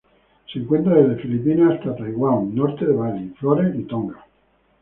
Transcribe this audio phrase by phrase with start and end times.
[0.51, 4.25] Se encuentra desde Filipinas hasta Taiwán, norte de Bali, Flores y Tonga.